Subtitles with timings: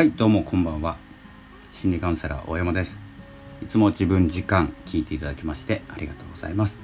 [0.00, 0.96] はいどうもこんばんは。
[1.72, 3.02] 心理カウンセラー大山です。
[3.62, 6.80] いつも自分時間聞いていただきましてありがとうございます。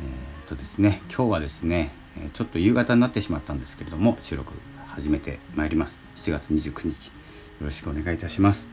[0.00, 1.92] えー、っとですね今日はですね
[2.34, 4.52] ちょっと夕方になってしまったんですけれども収録
[4.88, 6.00] 始めてまいります。
[6.16, 7.12] 7月29日よ
[7.60, 8.66] ろしくお願いいたします、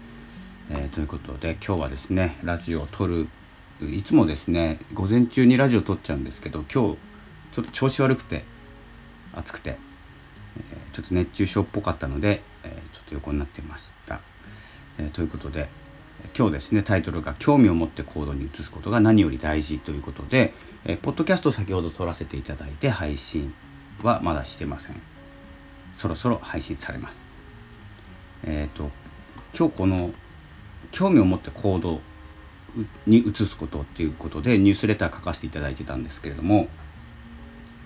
[0.72, 3.28] えー、ということで今日はですねラジオを撮る
[3.80, 8.44] いつもですね午前中にラジオ撮っちゃうんですけど今日ちょっと調子悪くて
[9.36, 9.78] 暑くて
[10.94, 12.69] ちょっと熱中症っぽかったので、え
[13.10, 14.22] と横になってました。
[14.98, 15.70] えということで
[16.38, 20.54] 今日ですねタイトルが「興味を持って行動に移すことが何より大事」ということで、
[20.86, 23.54] えポッドキャスト先ほど撮らせていただいて配信
[24.04, 25.02] はまだしてません
[25.98, 27.26] そろそろ配信されます
[28.44, 28.92] えっ、ー、と
[29.58, 30.14] 今日この
[30.92, 32.02] 興味を持って行動
[33.08, 36.68] に移すことっていうことでニュースレター書かせていただいてたんですけれども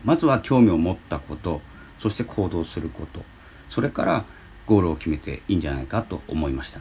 [0.03, 1.61] まずは興味を持ったこと
[1.99, 3.23] そして行動すること
[3.69, 4.25] それから
[4.65, 6.79] ゴールを決めていいんじゃないかと思いました。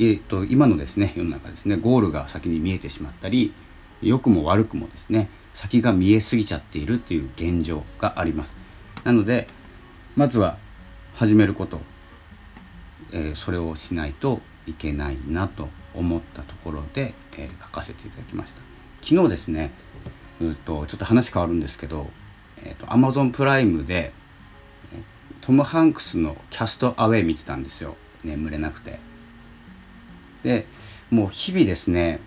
[0.00, 3.52] えーと、今のですね世の中ですねゴールが先に見えてしまったり
[4.00, 8.54] 良くも悪くもですね先が見えすぎちゃっているっていう現状があります
[9.02, 9.48] なので
[10.14, 10.56] まずは
[11.14, 11.80] 始めること、
[13.12, 18.60] えー、それをしないといけないなと思ったところで、えー、書かせていただきました
[19.02, 19.72] 昨日ですね
[20.40, 22.06] うとちょっと話変わるんですけど
[22.64, 24.12] えーと、Amazon プライムで
[25.48, 27.96] トム・ハンクスの「キャスト・アウェイ」見てたんですよ。
[28.22, 29.00] 眠れなくて。
[30.44, 30.66] で
[31.08, 32.20] もう日々ですね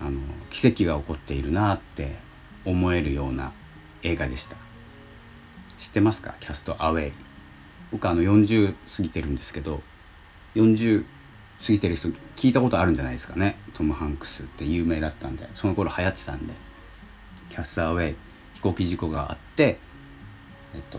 [0.00, 0.18] あの
[0.48, 2.16] 奇跡が起こっているなって
[2.64, 3.52] 思えるような
[4.02, 4.56] 映画でした。
[5.78, 6.36] 知ってますか？
[6.40, 7.12] キャスト・アウェイ。
[7.92, 9.82] 僕あの40過ぎてるんですけど
[10.54, 11.04] 40
[11.66, 13.58] 過ぎてる人聞いたことあるんじゃないですかね？
[13.74, 15.46] トム・ハンクスって有名だったんで。
[15.54, 16.54] その頃流行ってたんで。
[17.50, 18.16] キャスト・アウェイ。
[18.54, 19.78] 飛行機事故があって、
[20.74, 20.98] えっと、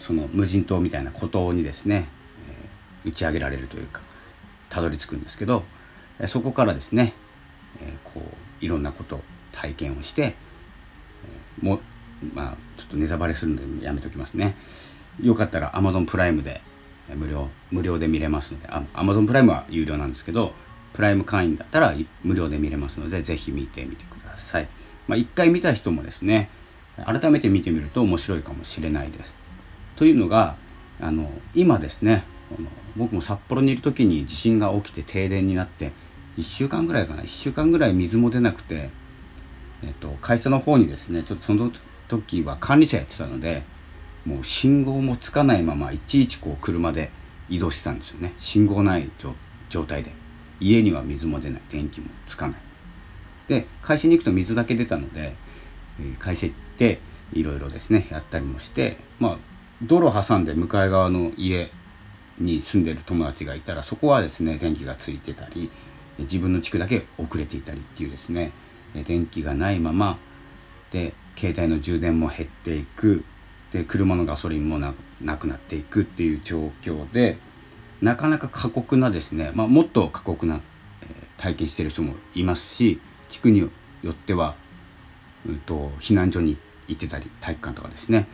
[0.00, 2.08] その無人島みたいな孤島にですね、
[2.48, 4.00] えー、打ち上げられるというか
[4.68, 5.64] たどり着くんですけど、
[6.28, 7.12] そこからですね、
[7.80, 9.20] えー、こういろんなこと
[9.52, 11.80] 体験をして、えー、も
[12.34, 14.54] まあちょっとネタバレするのでやめときますね
[15.20, 16.60] よかったら Amazon プライムで
[17.08, 20.52] 無料無料で見れますのであ Amazon プライムは有料なんですけど
[20.92, 24.68] プライム会員だったら無料で見れますのでぜひ見てみてください
[25.08, 26.50] まあ、1回見た人もですね
[27.04, 29.34] 改めて見てみると面白いかもしれないです。
[30.00, 30.56] というのが
[30.98, 32.24] あの今ですね
[32.96, 35.92] 僕も札幌にいる時に地震が起きて停電になって
[36.38, 38.88] 1週間ぐらいかな1週間ぐらい水も出なくて、
[39.84, 41.70] えっと、会社の方にですねちょっとその
[42.08, 43.62] 時は管理者やってたので
[44.24, 47.10] もう信号もつかないままいちいちこう車で
[47.50, 48.32] 移動してたんですよね。
[48.38, 49.10] 信号ない
[49.68, 50.12] 状態で。
[50.60, 51.62] 家には水も出ない。
[51.70, 52.56] 電気もつかない。
[53.48, 55.34] で会社に行くと水だけ出たので
[56.18, 57.00] 会社行って
[57.34, 59.49] いろいろですねやったりもしてまあ
[59.82, 61.70] 道路挟んで向かい側の家
[62.38, 65.70] に住んでる友達がいたらそこはですね電気がついてたり
[66.18, 68.52] 自分の地区だけ遅れていたりっていうですね
[68.94, 70.18] 電気がないまま
[70.90, 73.24] で携帯の充電も減っていく。
[73.72, 77.38] で車のガソリンもなくなっていくっていう状況で
[78.00, 80.60] なかなか過酷なですね、まあ、もっと過酷な、
[81.02, 83.70] え体験してる人もいますし地区によ
[84.10, 84.56] っては
[85.46, 88.26] うんと、避難所に行ってたり体育館とかですね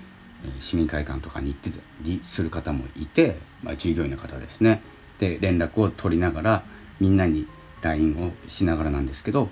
[0.61, 4.83] 市民会館とかに行ってたりする方もいて、まあ、従業員の方ですね
[5.19, 6.63] で連絡を取りながら
[7.01, 7.47] みんなに
[7.83, 9.49] LINE をしながらなんですけど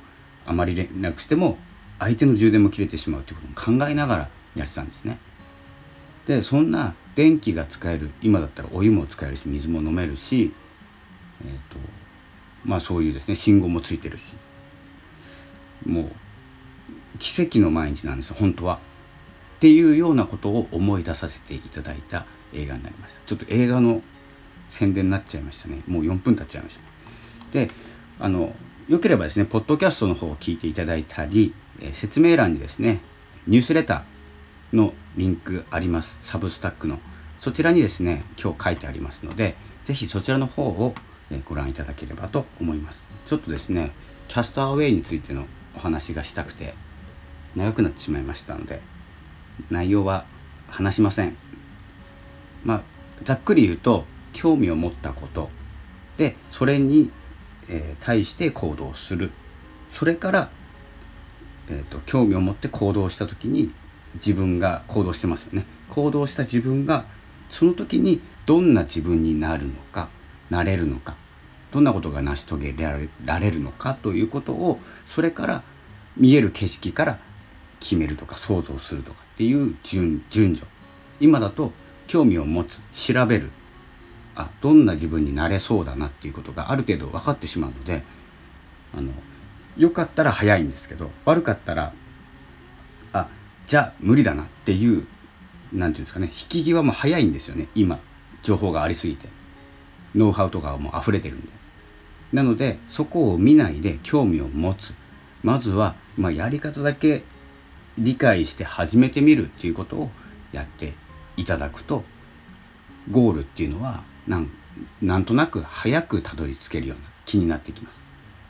[0.47, 1.59] あまり連絡しても
[1.99, 5.19] 相手の充電も切れてしまうということも考えながらやってたんですね。
[6.27, 10.53] でそんな電気が使える今だったらお湯も使えるし水も飲めるし、
[11.45, 11.79] えーと
[12.65, 14.37] まあ、そういうですね信号もついてるし
[15.87, 16.11] もう
[17.19, 18.79] 奇跡の毎日なんです本当は。
[19.57, 23.21] っていうようなことを思い出させていただいた映画になりました。
[23.27, 24.03] ちょっと映画の
[24.69, 25.83] 宣伝になっちゃいましたね。
[25.87, 26.83] もう4分経っちゃいました、
[27.53, 27.71] で、
[28.19, 28.55] あの、
[28.89, 33.01] よければですね、ポッドキャストの方を聞いていただいたり、えー、説明欄にですね、
[33.47, 36.19] ニュースレターのリンクあります。
[36.23, 36.99] サブスタックの。
[37.39, 40.95] そちらにですね、今日書いてありますので、ぜひそちらの方を
[41.45, 43.03] ご覧いただければと思います。
[43.27, 43.93] ちょっとですね、
[44.29, 45.47] キャストアウェイについての
[45.77, 46.75] お話がしたくて、
[47.57, 48.81] 長くなってしまいましたので
[49.71, 50.25] 内容は
[50.69, 51.37] 話しません。
[52.65, 52.83] まあ
[53.23, 55.51] ざっくり言うと興味を持ったこと。
[56.17, 57.11] でそれに、
[57.69, 59.31] えー、対して行動する。
[59.91, 60.51] それから、
[61.69, 63.73] えーと、興味を持って行動した時に
[64.15, 65.67] 自分が行動してますよね。
[65.91, 67.05] 行動した自分が
[67.51, 70.09] その時にどんな自分になるのか
[70.51, 71.15] なれるのか
[71.73, 72.75] どんなことが成し遂げ
[73.25, 75.63] られるのかということをそれから
[76.17, 77.19] 見える景色から
[77.81, 80.67] 決めるとか想像するとかっていう順順序。
[81.21, 81.73] 今だと
[82.07, 83.51] 興味を持つ調べる。
[84.37, 88.03] あどんな自分になれそうだなっていうことがある程度分かってしまうので
[88.93, 89.13] あの
[89.77, 91.93] 良かったら早いんですけど悪かったら
[93.13, 93.29] あ
[93.67, 95.07] じゃあ無理だなっていう
[95.73, 97.69] 何て言うんですかね引き際も早いんですよね。
[97.75, 98.01] 今
[98.43, 99.29] 情報がありすぎて。
[100.15, 101.49] ノウハウとかはもう溢れてるんで。
[102.33, 104.95] なのでそこを見ないで興味を持つ。
[105.43, 107.25] まずは、まあ、やり方だけ
[107.99, 110.11] 理解して始めてみるっていうことを
[110.53, 110.95] やって
[111.37, 112.05] いただくと
[113.11, 114.51] ゴールっていうのはなん
[115.01, 118.03] なんとなく早くたどり着けるような気になってきます。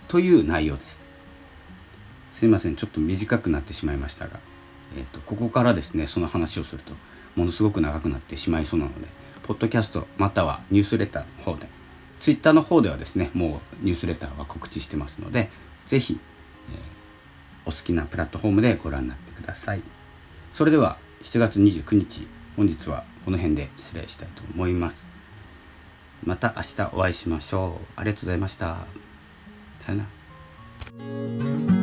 [0.08, 1.00] という内容です。
[2.32, 4.40] すいませんちょっと短くなってしまいましたが、
[4.96, 6.92] えーと、ここからですねその話をすると
[7.36, 9.06] ものすごく長くなってしまいそうなので
[9.44, 11.68] ポッドキャストまたはニュースレターの方で
[12.18, 15.50] ツイッターの方ではですねもうニュースレターは告知してますので
[15.86, 16.18] 是非、
[17.66, 19.82] お好きなプラットフォームでご覧になってください。
[20.52, 22.26] それでは7月29日
[22.56, 25.06] 本日はこの辺で失礼したいと思います。
[26.24, 27.86] また明日お会いしましょう。
[27.96, 28.86] ありがとうございました。
[29.80, 30.06] さよな
[31.68, 31.73] ら。